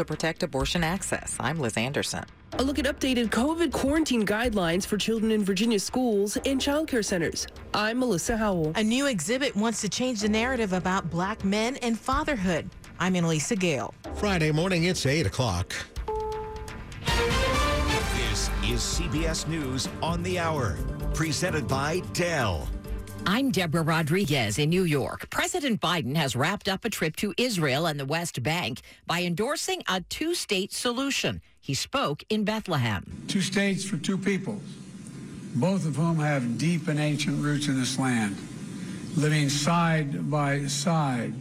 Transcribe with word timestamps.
to 0.00 0.04
protect 0.04 0.42
abortion 0.42 0.82
access. 0.82 1.36
I'm 1.38 1.60
Liz 1.60 1.76
Anderson. 1.76 2.24
A 2.54 2.62
look 2.62 2.78
at 2.78 2.86
updated 2.86 3.28
COVID 3.28 3.70
quarantine 3.70 4.26
guidelines 4.26 4.86
for 4.86 4.96
children 4.96 5.30
in 5.30 5.44
Virginia 5.44 5.78
schools 5.78 6.36
and 6.38 6.58
childcare 6.58 7.04
centers. 7.04 7.46
I'm 7.74 7.98
Melissa 7.98 8.36
Howell. 8.36 8.72
A 8.76 8.82
new 8.82 9.06
exhibit 9.06 9.54
wants 9.54 9.82
to 9.82 9.88
change 9.88 10.22
the 10.22 10.28
narrative 10.28 10.72
about 10.72 11.10
black 11.10 11.44
men 11.44 11.76
and 11.76 11.98
fatherhood. 11.98 12.68
I'm 12.98 13.14
Annalisa 13.14 13.58
Gale. 13.58 13.94
Friday 14.14 14.50
morning, 14.52 14.84
it's 14.84 15.04
8 15.04 15.26
o'clock. 15.26 15.74
This 18.22 18.48
is 18.64 18.80
CBS 18.80 19.46
News 19.48 19.88
on 20.02 20.22
the 20.22 20.38
Hour, 20.38 20.78
presented 21.12 21.68
by 21.68 22.00
Dell. 22.14 22.68
I'm 23.26 23.50
Deborah 23.50 23.82
Rodriguez 23.82 24.58
in 24.58 24.70
New 24.70 24.84
York. 24.84 25.28
President 25.30 25.80
Biden 25.80 26.16
has 26.16 26.34
wrapped 26.34 26.68
up 26.68 26.84
a 26.84 26.90
trip 26.90 27.16
to 27.16 27.34
Israel 27.36 27.86
and 27.86 28.00
the 28.00 28.06
West 28.06 28.42
Bank 28.42 28.80
by 29.06 29.22
endorsing 29.22 29.82
a 29.88 30.00
two 30.00 30.34
state 30.34 30.72
solution. 30.72 31.42
He 31.60 31.74
spoke 31.74 32.24
in 32.30 32.44
Bethlehem. 32.44 33.24
Two 33.28 33.42
states 33.42 33.84
for 33.84 33.98
two 33.98 34.16
peoples, 34.16 34.62
both 35.54 35.86
of 35.86 35.96
whom 35.96 36.18
have 36.18 36.58
deep 36.58 36.88
and 36.88 36.98
ancient 36.98 37.42
roots 37.42 37.68
in 37.68 37.78
this 37.78 37.98
land, 37.98 38.36
living 39.16 39.48
side 39.48 40.30
by 40.30 40.66
side 40.66 41.34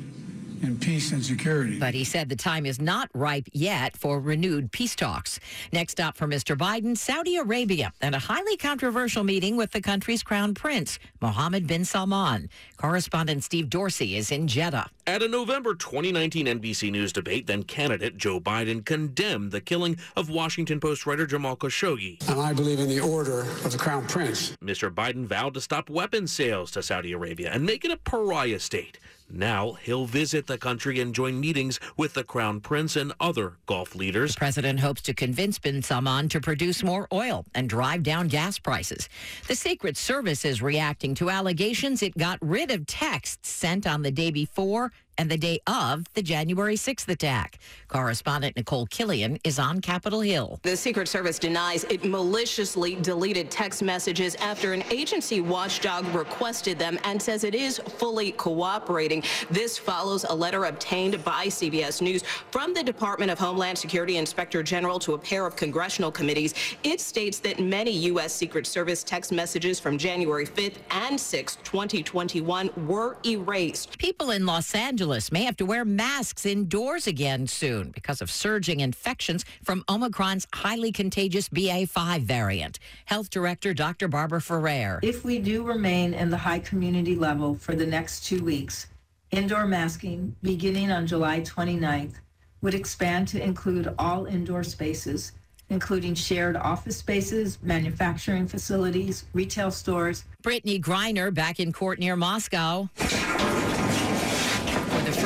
in 0.62 0.78
peace 0.78 1.12
and 1.12 1.24
security. 1.24 1.80
But 1.80 1.94
he 1.94 2.04
said 2.04 2.30
the 2.30 2.36
time 2.36 2.66
is 2.66 2.80
not 2.82 3.10
ripe 3.14 3.48
yet 3.54 3.96
for 3.98 4.20
renewed 4.20 4.72
peace 4.72 4.96
talks. 4.96 5.40
Next 5.72 6.00
up 6.00 6.18
for 6.18 6.28
Mr. 6.28 6.58
Biden, 6.58 6.98
Saudi 6.98 7.38
Arabia 7.38 7.92
and 8.02 8.16
a 8.16 8.20
highly 8.20 8.58
controversial 8.58 9.24
meeting 9.24 9.56
with 9.56 9.72
the 9.72 9.82
country's 9.82 10.24
crown 10.24 10.54
prince, 10.54 11.00
Mohammed 11.22 11.68
bin 11.68 11.86
Salman. 11.86 12.50
Correspondent 12.78 13.44
Steve 13.44 13.70
Dorsey 13.70 14.16
is 14.16 14.32
in 14.32 14.48
Jeddah. 14.48 14.90
At 15.10 15.24
a 15.24 15.28
November 15.28 15.74
2019 15.74 16.46
NBC 16.46 16.92
News 16.92 17.12
debate, 17.12 17.48
then 17.48 17.64
candidate 17.64 18.16
Joe 18.16 18.40
Biden 18.40 18.86
condemned 18.86 19.52
the 19.52 19.60
killing 19.60 19.98
of 20.16 20.30
Washington 20.30 20.80
Post 20.80 21.08
writer 21.08 21.26
Jamal 21.26 21.58
Khashoggi. 21.58 22.30
And 22.30 22.40
I 22.40 22.54
believe 22.54 22.80
in 22.80 22.88
the 22.88 23.00
order 23.00 23.42
of 23.42 23.72
the 23.72 23.78
crown 23.80 24.06
prince. 24.06 24.56
Mr. 24.64 24.94
Biden 24.94 25.26
vowed 25.26 25.56
to 25.56 25.62
stop 25.62 25.90
weapons 25.90 26.32
sales 26.32 26.70
to 26.72 26.84
Saudi 26.84 27.12
Arabia 27.12 27.50
and 27.52 27.66
make 27.66 27.84
it 27.84 27.90
a 27.90 27.98
pariah 27.98 28.60
state. 28.60 29.00
Now 29.32 29.74
he'll 29.74 30.06
visit 30.06 30.48
the 30.48 30.58
country 30.58 31.00
and 31.00 31.14
join 31.14 31.40
meetings 31.40 31.80
with 31.98 32.16
the 32.16 32.24
Crown 32.24 32.62
Prince 32.62 32.96
and 32.96 33.14
other 33.20 33.58
Gulf 33.68 33.94
leaders. 33.94 34.34
The 34.34 34.40
president 34.40 34.80
hopes 34.80 35.02
to 35.04 35.14
convince 35.14 35.60
bin 35.60 35.84
Salman 35.84 36.30
to 36.30 36.42
produce 36.42 36.82
more 36.82 37.08
oil 37.14 37.46
and 37.54 37.70
drive 37.70 38.02
down 38.02 38.28
gas 38.28 38.58
prices. 38.58 39.08
The 39.48 39.56
Secret 39.56 39.98
Service 39.98 40.46
is 40.46 40.62
reacting 40.62 41.14
to 41.16 41.30
allegations 41.30 42.02
it 42.02 42.18
got 42.18 42.40
rid 42.42 42.72
of 42.72 42.88
texts 42.88 43.50
sent 43.50 43.86
on 43.86 44.02
the 44.02 44.12
day 44.12 44.32
before 44.32 44.92
and 45.20 45.30
the 45.30 45.38
day 45.38 45.60
of 45.68 46.06
the 46.14 46.22
January 46.22 46.76
6th 46.76 47.10
attack. 47.10 47.60
Correspondent 47.90 48.56
Nikole 48.56 48.88
Killion 48.88 49.38
is 49.44 49.60
on 49.60 49.82
Capitol 49.82 50.22
Hill. 50.22 50.62
The 50.64 50.78
Secret 50.78 51.10
Service 51.10 51.38
denies 51.38 51.84
it 51.86 52.06
maliciously 52.06 52.96
deleted 52.96 53.52
text 53.52 53.84
messages 53.84 54.36
after 54.36 54.72
an 54.72 54.82
agency 54.90 55.42
watchdog 55.42 56.06
requested 56.16 56.80
them 56.80 56.98
and 57.04 57.22
says 57.22 57.44
it 57.44 57.54
is 57.54 57.80
fully 57.80 58.32
cooperating. 58.32 59.22
This 59.52 59.78
follows 59.78 60.24
a 60.24 60.34
letter 60.34 60.66
obtained 60.66 61.22
by 61.26 61.48
CBS 61.48 62.02
News 62.02 62.24
from 62.50 62.74
the 62.74 62.82
Department 62.82 63.30
of 63.30 63.38
Homeland 63.38 63.78
Security 63.78 64.16
Inspector 64.16 64.64
General 64.64 65.00
to 65.00 65.16
a 65.16 65.18
pair 65.18 65.46
of 65.46 65.58
congressional 65.58 66.12
committees. 66.12 66.54
It 66.84 67.02
states 67.02 67.40
that 67.40 67.60
many 67.60 67.92
U.S. 67.92 68.34
Secret 68.34 68.66
Service 68.66 69.04
text 69.04 69.34
messages 69.34 69.82
from 69.82 69.98
January 69.98 70.46
5th 70.46 70.78
and 70.92 71.18
6th, 71.18 71.62
2021 71.64 72.70
were 72.88 73.18
erased. 73.26 73.98
People 73.98 74.32
in 74.32 74.46
Los 74.46 74.74
Angeles 74.74 75.09
may 75.32 75.44
have 75.44 75.58
to 75.58 75.66
wear 75.66 75.84
masks 75.84 76.46
indoors 76.46 77.08
again 77.08 77.48
soon 77.48 77.90
because 77.90 78.22
of 78.22 78.30
surging 78.30 78.80
infections 78.80 79.44
from 79.64 79.84
Omicron's 79.90 80.48
highly 80.54 80.92
contagious 80.92 81.50
BA5 81.50 82.22
variant. 82.22 82.80
Health 83.06 83.30
Director 83.30 83.74
Dr. 83.74 84.08
Barbara 84.08 84.42
Ferrer. 84.42 85.00
If 85.02 85.26
we 85.26 85.40
do 85.40 85.64
remain 85.64 86.14
in 86.14 86.30
the 86.30 86.38
high 86.38 86.60
community 86.60 87.16
level 87.16 87.56
for 87.56 87.74
the 87.74 87.86
next 87.86 88.26
two 88.26 88.44
weeks, 88.44 88.88
indoor 89.32 89.66
masking 89.66 90.36
beginning 90.44 90.92
on 90.92 91.08
July 91.08 91.42
29th 91.42 92.16
would 92.62 92.76
expand 92.76 93.28
to 93.30 93.44
include 93.44 93.94
all 93.98 94.26
indoor 94.26 94.64
spaces 94.64 95.32
including 95.70 96.16
shared 96.16 96.58
office 96.58 96.98
spaces, 96.98 97.60
manufacturing 97.62 98.48
facilities, 98.48 99.26
retail 99.34 99.72
stores. 99.72 100.26
Brittney 100.44 100.82
Griner 100.82 101.34
back 101.34 101.60
in 101.60 101.72
court 101.72 102.00
near 102.00 102.16
Moscow. 102.16 102.90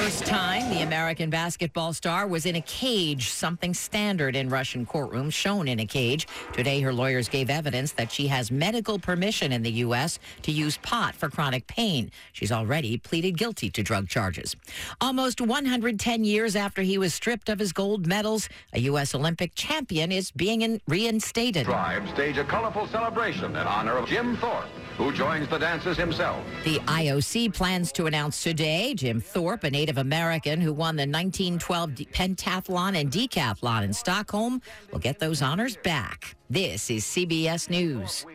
First 0.04 0.26
time, 0.26 0.70
the 0.70 0.82
American 0.82 1.30
basketball 1.30 1.94
star 1.94 2.28
was 2.28 2.46
in 2.46 2.58
a 2.58 2.62
cage, 2.64 3.30
something 3.30 3.74
standard 3.74 4.36
in 4.36 4.50
Russian 4.50 4.86
courtrooms, 4.86 5.32
shown 5.32 5.66
in 5.66 5.80
a 5.80 5.86
cage. 5.86 6.28
Today, 6.52 6.82
her 6.82 6.92
lawyers 6.92 7.30
gave 7.30 7.50
evidence 7.50 7.94
that 7.94 8.12
she 8.12 8.28
has 8.28 8.52
medical 8.52 9.00
permission 9.00 9.54
in 9.54 9.62
the 9.64 9.72
U.S. 9.72 10.20
to 10.42 10.52
use 10.52 10.76
pot 10.80 11.16
for 11.16 11.30
chronic 11.30 11.68
pain. 11.68 12.12
She's 12.34 12.52
already 12.52 12.98
pleaded 12.98 13.38
guilty 13.38 13.70
to 13.70 13.82
drug 13.82 14.10
charges. 14.10 14.58
Almost 15.00 15.40
110 15.40 16.26
years 16.26 16.58
after 16.58 16.82
he 16.82 16.98
was 16.98 17.14
stripped 17.14 17.48
of 17.48 17.60
his 17.60 17.72
gold 17.72 18.06
medals, 18.06 18.50
a 18.74 18.82
U.S. 18.82 19.16
Olympic 19.16 19.56
champion 19.56 20.12
is 20.12 20.32
being 20.32 20.64
in- 20.64 20.82
reinstated. 20.86 21.64
Tribe 21.64 22.06
stage 22.10 22.38
a 22.38 22.44
colorful 22.44 22.88
celebration 22.88 23.52
in 23.52 23.56
honor 23.56 23.96
of 23.96 24.10
Jim 24.10 24.36
Thorpe, 24.36 24.66
who 24.98 25.12
joins 25.12 25.48
the 25.48 25.58
dances 25.58 25.98
himself. 25.98 26.44
The 26.64 26.80
IOC 26.80 27.54
plans 27.54 27.92
to 27.94 28.06
announce 28.06 28.44
today 28.44 28.94
Jim 28.94 29.20
Thorpe, 29.20 29.64
a 29.64 29.70
Native 29.70 29.98
American 29.98 30.62
who 30.62 30.74
won 30.74 30.96
the 30.96 31.04
1912 31.04 31.96
de- 31.96 32.06
pentathlon 32.06 33.00
and 33.00 33.12
decathlon 33.12 33.84
in 33.84 33.94
Stockholm, 33.94 34.62
will 34.92 35.00
get 35.00 35.20
those 35.20 35.42
honors 35.42 35.78
back. 35.78 36.36
This 36.50 36.90
is 36.90 37.04
CBS 37.04 37.70
News. 37.70 38.26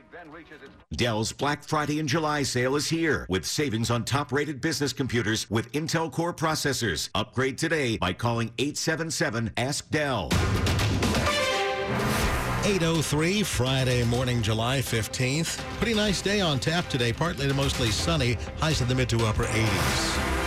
Dell's 0.92 1.32
Black 1.32 1.62
Friday 1.62 2.00
and 2.00 2.08
July 2.08 2.42
sale 2.42 2.74
is 2.74 2.88
here 2.88 3.26
with 3.28 3.44
savings 3.44 3.90
on 3.90 4.04
top 4.04 4.32
rated 4.32 4.60
business 4.60 4.92
computers 4.92 5.48
with 5.50 5.70
Intel 5.72 6.10
Core 6.10 6.32
processors. 6.32 7.10
Upgrade 7.14 7.58
today 7.58 7.98
by 7.98 8.12
calling 8.14 8.50
877 8.58 9.52
Ask 9.58 9.90
Dell. 9.90 10.30
803 12.64 13.42
Friday 13.44 14.04
morning, 14.04 14.42
July 14.42 14.80
15th. 14.80 15.58
Pretty 15.78 15.94
nice 15.94 16.20
day 16.20 16.40
on 16.40 16.58
tap 16.58 16.88
today, 16.88 17.14
partly 17.14 17.48
to 17.48 17.54
mostly 17.54 17.90
sunny, 17.90 18.34
highs 18.58 18.82
in 18.82 18.88
the 18.88 18.94
mid 18.94 19.08
to 19.08 19.24
upper 19.24 19.44
80s. 19.44 20.38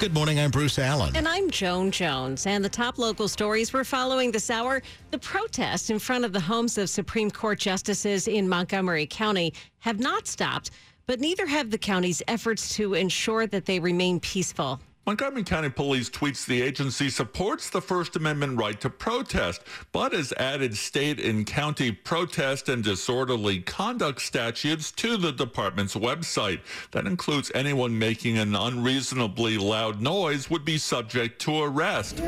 Good 0.00 0.14
morning, 0.14 0.40
I'm 0.40 0.50
Bruce 0.50 0.78
Allen. 0.78 1.14
And 1.14 1.28
I'm 1.28 1.50
Joan 1.50 1.90
Jones. 1.90 2.46
And 2.46 2.64
the 2.64 2.68
top 2.68 2.98
local 2.98 3.28
stories 3.28 3.72
we're 3.72 3.84
following 3.84 4.32
this 4.32 4.50
hour 4.50 4.82
the 5.10 5.18
protests 5.18 5.90
in 5.90 5.98
front 5.98 6.24
of 6.24 6.32
the 6.32 6.40
homes 6.40 6.78
of 6.78 6.88
Supreme 6.88 7.30
Court 7.30 7.58
justices 7.58 8.28
in 8.28 8.48
Montgomery 8.48 9.06
County 9.06 9.52
have 9.80 10.00
not 10.00 10.26
stopped, 10.26 10.70
but 11.06 11.20
neither 11.20 11.46
have 11.46 11.70
the 11.70 11.78
county's 11.78 12.22
efforts 12.28 12.74
to 12.76 12.94
ensure 12.94 13.46
that 13.46 13.66
they 13.66 13.78
remain 13.78 14.20
peaceful. 14.20 14.80
Montgomery 15.06 15.44
County 15.44 15.68
Police 15.68 16.08
tweets 16.08 16.46
the 16.46 16.62
agency 16.62 17.10
supports 17.10 17.68
the 17.68 17.82
First 17.82 18.16
Amendment 18.16 18.58
right 18.58 18.80
to 18.80 18.88
protest, 18.88 19.60
but 19.92 20.14
has 20.14 20.32
added 20.38 20.74
state 20.74 21.20
and 21.20 21.44
county 21.44 21.92
protest 21.92 22.70
and 22.70 22.82
disorderly 22.82 23.60
conduct 23.60 24.22
statutes 24.22 24.90
to 24.92 25.18
the 25.18 25.30
department's 25.30 25.94
website. 25.94 26.60
That 26.92 27.06
includes 27.06 27.52
anyone 27.54 27.98
making 27.98 28.38
an 28.38 28.56
unreasonably 28.56 29.58
loud 29.58 30.00
noise 30.00 30.48
would 30.48 30.64
be 30.64 30.78
subject 30.78 31.38
to 31.42 31.60
arrest. 31.60 32.22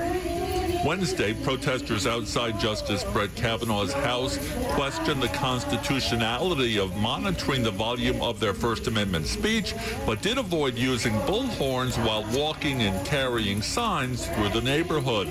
Wednesday, 0.86 1.34
protesters 1.34 2.06
outside 2.06 2.60
Justice 2.60 3.02
Brett 3.12 3.34
Kavanaugh's 3.34 3.92
house 3.92 4.38
questioned 4.68 5.20
the 5.20 5.26
constitutionality 5.28 6.78
of 6.78 6.96
monitoring 6.98 7.64
the 7.64 7.72
volume 7.72 8.22
of 8.22 8.38
their 8.38 8.54
First 8.54 8.86
Amendment 8.86 9.26
speech, 9.26 9.74
but 10.06 10.22
did 10.22 10.38
avoid 10.38 10.76
using 10.76 11.12
bullhorns 11.22 11.98
while 12.06 12.24
walking 12.32 12.82
and 12.82 13.04
carrying 13.04 13.62
signs 13.62 14.28
through 14.28 14.50
the 14.50 14.60
neighborhood. 14.60 15.26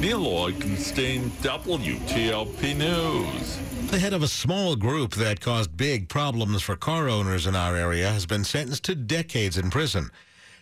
Neal 0.00 0.24
Augenstein, 0.24 1.30
WTOP 1.40 2.76
News. 2.76 3.58
The 3.92 4.00
head 4.00 4.12
of 4.12 4.24
a 4.24 4.28
small 4.28 4.74
group 4.74 5.14
that 5.14 5.40
caused 5.40 5.76
big 5.76 6.08
problems 6.08 6.62
for 6.62 6.74
car 6.74 7.08
owners 7.08 7.46
in 7.46 7.54
our 7.54 7.76
area 7.76 8.10
has 8.10 8.26
been 8.26 8.42
sentenced 8.42 8.82
to 8.86 8.96
decades 8.96 9.56
in 9.56 9.70
prison. 9.70 10.10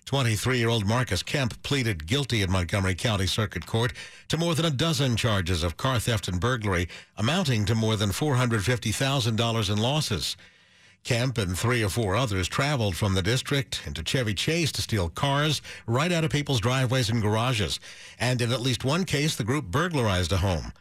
23 0.05 0.59
year 0.59 0.69
old 0.69 0.87
Marcus 0.87 1.23
Kemp 1.23 1.63
pleaded 1.63 2.07
guilty 2.07 2.43
in 2.43 2.51
Montgomery 2.51 2.95
County 2.95 3.27
Circuit 3.27 3.65
Court 3.65 3.93
to 4.29 4.37
more 4.37 4.55
than 4.55 4.67
a 4.67 4.71
dozen 4.71 5.17
charges 5.17 5.63
of 5.63 5.79
car 5.79 5.99
theft 5.99 6.29
and 6.29 6.39
burglary, 6.39 6.89
amounting 7.17 7.65
to 7.65 7.75
more 7.75 7.97
than 7.97 8.11
$450,000 8.11 9.71
in 9.71 9.79
losses. 9.79 10.37
Kemp 11.05 11.39
and 11.39 11.59
three 11.59 11.83
or 11.83 11.89
four 11.89 12.17
others 12.17 12.49
traveled 12.49 12.97
from 12.97 13.15
the 13.15 13.23
district 13.23 13.83
into 13.87 14.03
Chevy 14.03 14.35
Chase 14.35 14.73
to 14.73 14.83
steal 14.83 15.09
cars 15.09 15.63
right 15.87 16.13
out 16.13 16.25
of 16.25 16.31
people's 16.31 16.61
driveways 16.61 17.11
and 17.11 17.23
garages. 17.23 17.81
And 18.19 18.41
in 18.41 18.53
at 18.53 18.63
least 18.63 18.85
one 18.85 19.05
case, 19.05 19.37
the 19.37 19.45
group 19.45 19.67
burglarized 19.67 20.33
a 20.33 20.39
home. 20.39 20.73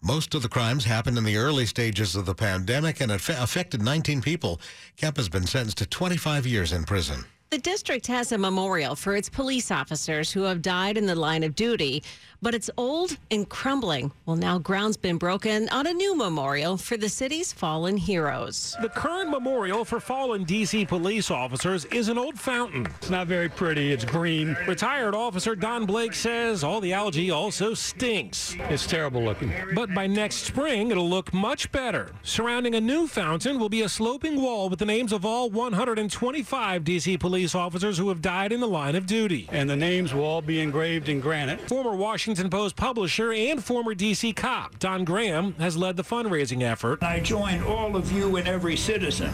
Most 0.00 0.34
of 0.34 0.42
the 0.42 0.48
crimes 0.48 0.84
happened 0.84 1.18
in 1.18 1.24
the 1.24 1.36
early 1.36 1.66
stages 1.66 2.16
of 2.16 2.26
the 2.26 2.34
pandemic 2.34 3.00
and 3.00 3.12
affected 3.12 3.82
19 3.82 4.22
people. 4.22 4.60
Kemp 4.96 5.16
has 5.16 5.28
been 5.28 5.46
sentenced 5.46 5.78
to 5.78 5.86
25 5.86 6.46
years 6.46 6.72
in 6.72 6.82
prison. 6.84 7.24
The 7.52 7.58
district 7.58 8.06
has 8.06 8.32
a 8.32 8.38
memorial 8.38 8.96
for 8.96 9.14
its 9.14 9.28
police 9.28 9.70
officers 9.70 10.32
who 10.32 10.44
have 10.44 10.62
died 10.62 10.96
in 10.96 11.04
the 11.04 11.14
line 11.14 11.42
of 11.42 11.54
duty, 11.54 12.02
but 12.40 12.54
it's 12.54 12.70
old 12.78 13.18
and 13.30 13.46
crumbling. 13.46 14.10
Well, 14.24 14.36
now 14.36 14.58
ground's 14.58 14.96
been 14.96 15.18
broken 15.18 15.68
on 15.68 15.86
a 15.86 15.92
new 15.92 16.16
memorial 16.16 16.78
for 16.78 16.96
the 16.96 17.10
city's 17.10 17.52
fallen 17.52 17.98
heroes. 17.98 18.74
The 18.80 18.88
current 18.88 19.28
memorial 19.28 19.84
for 19.84 20.00
fallen 20.00 20.44
D.C. 20.44 20.86
police 20.86 21.30
officers 21.30 21.84
is 21.84 22.08
an 22.08 22.16
old 22.16 22.40
fountain. 22.40 22.86
It's 22.96 23.10
not 23.10 23.26
very 23.26 23.50
pretty. 23.50 23.92
It's 23.92 24.06
green. 24.06 24.56
Retired 24.66 25.14
officer 25.14 25.54
Don 25.54 25.84
Blake 25.84 26.14
says 26.14 26.64
all 26.64 26.80
the 26.80 26.94
algae 26.94 27.30
also 27.30 27.74
stinks. 27.74 28.56
It's 28.70 28.86
terrible 28.86 29.22
looking. 29.22 29.52
But 29.74 29.92
by 29.92 30.06
next 30.06 30.36
spring, 30.36 30.90
it'll 30.90 31.08
look 31.08 31.34
much 31.34 31.70
better. 31.70 32.12
Surrounding 32.22 32.74
a 32.76 32.80
new 32.80 33.06
fountain 33.06 33.60
will 33.60 33.68
be 33.68 33.82
a 33.82 33.90
sloping 33.90 34.40
wall 34.40 34.70
with 34.70 34.78
the 34.78 34.86
names 34.86 35.12
of 35.12 35.26
all 35.26 35.50
125 35.50 36.82
D.C. 36.82 37.18
police 37.18 37.41
officers 37.54 37.98
who 37.98 38.08
have 38.08 38.22
died 38.22 38.52
in 38.52 38.60
the 38.60 38.68
line 38.68 38.96
of 38.96 39.06
duty. 39.06 39.48
And 39.52 39.68
the 39.68 39.76
names 39.76 40.14
will 40.14 40.24
all 40.24 40.42
be 40.42 40.60
engraved 40.60 41.08
in 41.08 41.20
granite. 41.20 41.60
Former 41.68 41.94
Washington 41.94 42.22
Washington 42.22 42.50
Post 42.50 42.76
publisher 42.76 43.32
and 43.32 43.62
former 43.62 43.94
D.C. 43.94 44.32
cop 44.32 44.78
Don 44.78 45.04
Graham 45.04 45.54
has 45.54 45.76
led 45.76 45.96
the 45.96 46.02
fundraising 46.02 46.62
effort. 46.62 47.02
I 47.02 47.20
join 47.20 47.62
all 47.64 47.94
of 47.96 48.10
you 48.10 48.36
and 48.36 48.48
every 48.48 48.76
citizen 48.76 49.30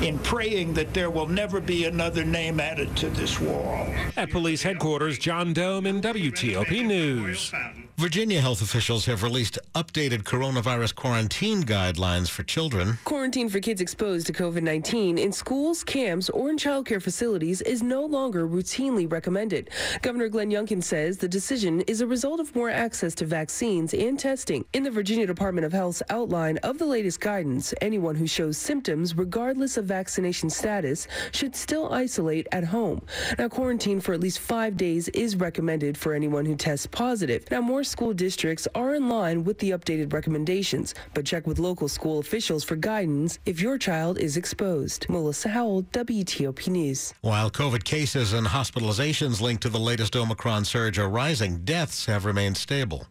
in 0.00 0.18
praying 0.20 0.74
that 0.74 0.94
there 0.94 1.10
will 1.10 1.26
never 1.26 1.60
be 1.60 1.84
another 1.84 2.24
name 2.24 2.60
added 2.60 2.96
to 2.98 3.10
this 3.10 3.40
wall. 3.40 3.86
At 4.16 4.30
police 4.30 4.62
headquarters, 4.62 5.18
John 5.18 5.52
Domen 5.52 6.00
WTOP 6.00 6.86
News. 6.86 7.52
Virginia 7.98 8.40
health 8.40 8.62
officials 8.62 9.04
have 9.04 9.22
released 9.22 9.58
updated 9.74 10.22
coronavirus 10.22 10.94
quarantine 10.94 11.62
guidelines 11.62 12.28
for 12.28 12.42
children. 12.42 12.98
Quarantine 13.04 13.50
for 13.50 13.60
kids 13.60 13.82
exposed 13.82 14.26
to 14.26 14.32
COVID 14.32 14.62
19 14.62 15.18
in 15.18 15.30
schools, 15.30 15.84
camps, 15.84 16.30
or 16.30 16.48
in 16.48 16.56
childcare 16.56 17.02
facilities 17.02 17.60
is 17.60 17.82
no 17.82 18.04
longer 18.04 18.48
routinely 18.48 19.10
recommended. 19.10 19.70
Governor 20.00 20.28
Glenn 20.30 20.50
Youngkin 20.50 20.82
says 20.82 21.18
the 21.18 21.28
decision 21.28 21.82
is 21.82 22.00
a 22.00 22.06
result 22.06 22.40
of 22.40 22.56
more 22.56 22.70
access 22.70 23.14
to 23.16 23.26
vaccines 23.26 23.92
and 23.92 24.18
testing. 24.18 24.64
In 24.72 24.82
the 24.82 24.90
Virginia 24.90 25.26
Department 25.26 25.66
of 25.66 25.72
Health's 25.72 26.02
outline 26.08 26.56
of 26.58 26.78
the 26.78 26.86
latest 26.86 27.20
guidance, 27.20 27.74
anyone 27.82 28.16
who 28.16 28.26
shows 28.26 28.56
symptoms, 28.56 29.16
regardless 29.16 29.76
of 29.76 29.84
vaccination 29.84 30.48
status, 30.48 31.06
should 31.32 31.54
still 31.54 31.92
isolate 31.92 32.48
at 32.52 32.64
home. 32.64 33.02
Now, 33.38 33.48
quarantine 33.48 34.00
for 34.00 34.14
at 34.14 34.20
least 34.20 34.38
five 34.38 34.78
days 34.78 35.08
is 35.08 35.36
recommended 35.36 35.98
for 35.98 36.14
anyone 36.14 36.46
who 36.46 36.56
tests 36.56 36.86
positive. 36.86 37.48
Now, 37.50 37.60
more 37.60 37.81
school 37.84 38.12
districts 38.12 38.68
are 38.74 38.94
in 38.94 39.08
line 39.08 39.44
with 39.44 39.58
the 39.58 39.70
updated 39.70 40.12
recommendations, 40.12 40.94
but 41.14 41.24
check 41.24 41.46
with 41.46 41.58
local 41.58 41.88
school 41.88 42.18
officials 42.18 42.64
for 42.64 42.76
guidance 42.76 43.38
if 43.46 43.60
your 43.60 43.78
child 43.78 44.18
is 44.18 44.36
exposed. 44.36 45.06
Melissa 45.08 45.48
Howell, 45.48 45.84
WTOP 45.84 46.68
News. 46.68 47.14
While 47.20 47.50
COVID 47.50 47.84
cases 47.84 48.32
and 48.32 48.46
hospitalizations 48.46 49.40
linked 49.40 49.62
to 49.62 49.68
the 49.68 49.80
latest 49.80 50.16
Omicron 50.16 50.64
surge 50.64 50.98
are 50.98 51.08
rising, 51.08 51.58
deaths 51.64 52.06
have 52.06 52.24
remained 52.24 52.56
stable. 52.56 53.06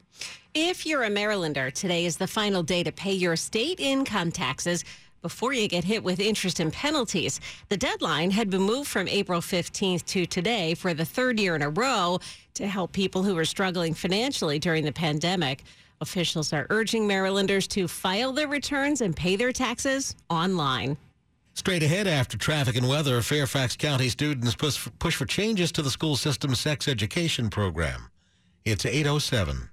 If 0.53 0.85
you're 0.85 1.03
a 1.03 1.09
Marylander, 1.09 1.71
today 1.71 2.05
is 2.05 2.17
the 2.17 2.27
final 2.27 2.61
day 2.61 2.83
to 2.83 2.91
pay 2.91 3.13
your 3.13 3.37
state 3.37 3.79
income 3.79 4.31
taxes 4.33 4.83
before 5.21 5.53
you 5.53 5.67
get 5.67 5.83
hit 5.83 6.03
with 6.03 6.19
interest 6.19 6.59
and 6.59 6.73
penalties. 6.73 7.39
The 7.69 7.77
deadline 7.77 8.31
had 8.31 8.49
been 8.49 8.61
moved 8.61 8.89
from 8.89 9.07
April 9.07 9.41
15th 9.41 10.05
to 10.05 10.25
today 10.25 10.73
for 10.73 10.93
the 10.93 11.05
third 11.05 11.39
year 11.39 11.55
in 11.55 11.61
a 11.61 11.69
row 11.69 12.19
to 12.55 12.67
help 12.67 12.91
people 12.91 13.23
who 13.23 13.37
are 13.37 13.45
struggling 13.45 13.93
financially 13.93 14.59
during 14.59 14.83
the 14.83 14.91
pandemic. 14.91 15.63
Officials 16.01 16.51
are 16.51 16.67
urging 16.69 17.05
Marylanders 17.05 17.67
to 17.67 17.87
file 17.87 18.33
their 18.33 18.47
returns 18.47 19.01
and 19.01 19.15
pay 19.15 19.35
their 19.35 19.51
taxes 19.51 20.15
online. 20.29 20.97
Straight 21.53 21.83
ahead 21.83 22.07
after 22.07 22.37
traffic 22.37 22.75
and 22.75 22.87
weather, 22.87 23.21
Fairfax 23.21 23.75
County 23.75 24.09
students 24.09 24.55
push 24.55 24.77
for, 24.77 24.89
push 24.91 25.15
for 25.15 25.25
changes 25.25 25.71
to 25.73 25.81
the 25.81 25.91
school 25.91 26.15
system's 26.15 26.59
sex 26.59 26.87
education 26.87 27.49
program. 27.49 28.09
It's 28.65 28.85
807. 28.85 29.69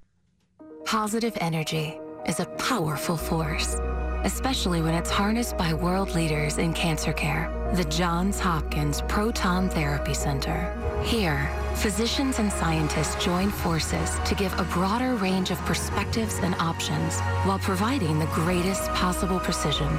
Positive 0.84 1.36
energy 1.40 1.98
is 2.26 2.40
a 2.40 2.46
powerful 2.46 3.16
force 3.16 3.76
especially 4.24 4.82
when 4.82 4.94
it's 4.94 5.10
harnessed 5.10 5.56
by 5.56 5.72
world 5.72 6.14
leaders 6.14 6.58
in 6.58 6.72
cancer 6.72 7.12
care. 7.12 7.52
The 7.74 7.84
Johns 7.84 8.40
Hopkins 8.40 9.02
Proton 9.08 9.68
Therapy 9.68 10.14
Center. 10.14 10.74
Here, 11.04 11.50
physicians 11.74 12.38
and 12.38 12.52
scientists 12.52 13.22
join 13.24 13.50
forces 13.50 14.18
to 14.24 14.34
give 14.34 14.52
a 14.58 14.64
broader 14.64 15.14
range 15.14 15.50
of 15.50 15.58
perspectives 15.60 16.38
and 16.38 16.54
options 16.56 17.20
while 17.44 17.58
providing 17.58 18.18
the 18.18 18.26
greatest 18.26 18.88
possible 18.90 19.38
precision. 19.38 19.90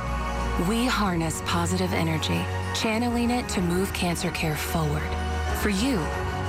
We 0.67 0.85
harness 0.85 1.41
positive 1.45 1.93
energy, 1.93 2.41
channeling 2.75 3.29
it 3.29 3.47
to 3.49 3.61
move 3.61 3.93
cancer 3.93 4.31
care 4.31 4.57
forward. 4.57 5.09
For 5.61 5.69
you 5.69 5.97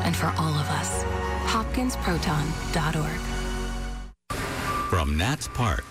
and 0.05 0.17
for 0.17 0.33
all 0.39 0.55
of 0.55 0.69
us. 0.71 1.05
HopkinsProton.org. 1.47 3.21
From 4.89 5.17
Nats 5.17 5.49
Park 5.49 5.85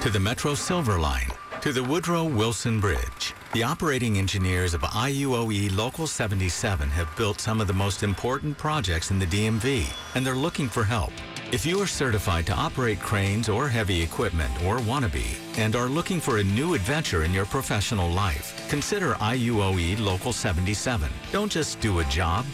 to 0.00 0.10
the 0.10 0.20
Metro 0.20 0.54
Silver 0.54 0.98
Line, 0.98 1.30
to 1.60 1.72
the 1.72 1.82
Woodrow 1.82 2.24
Wilson 2.24 2.80
Bridge. 2.80 3.34
The 3.54 3.62
operating 3.62 4.18
engineers 4.18 4.74
of 4.74 4.82
IUOE 4.82 5.74
Local 5.76 6.06
77 6.06 6.88
have 6.90 7.14
built 7.16 7.40
some 7.40 7.60
of 7.60 7.66
the 7.66 7.72
most 7.72 8.02
important 8.02 8.56
projects 8.58 9.10
in 9.10 9.18
the 9.18 9.26
DMV, 9.26 9.86
and 10.14 10.24
they're 10.24 10.36
looking 10.36 10.68
for 10.68 10.84
help. 10.84 11.12
If 11.52 11.64
you 11.64 11.80
are 11.80 11.86
certified 11.86 12.46
to 12.46 12.54
operate 12.54 13.00
cranes 13.00 13.48
or 13.48 13.68
heavy 13.68 14.02
equipment 14.02 14.50
or 14.64 14.78
wannabe 14.78 15.38
and 15.58 15.74
are 15.74 15.88
looking 15.88 16.20
for 16.20 16.38
a 16.38 16.44
new 16.44 16.74
adventure 16.74 17.24
in 17.24 17.32
your 17.32 17.46
professional 17.46 18.10
life, 18.10 18.68
consider 18.68 19.14
IUOE 19.14 19.98
Local 20.00 20.32
77. 20.32 21.10
Don't 21.32 21.50
just 21.50 21.80
do 21.80 22.00
a 22.00 22.04
job, 22.04 22.44